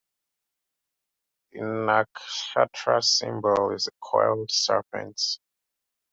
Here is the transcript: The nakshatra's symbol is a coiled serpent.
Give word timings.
The 1.51 1.59
nakshatra's 1.59 3.15
symbol 3.19 3.69
is 3.69 3.85
a 3.85 3.91
coiled 4.01 4.49
serpent. 4.49 5.21